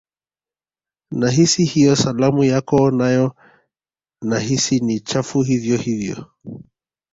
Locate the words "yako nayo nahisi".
2.43-4.79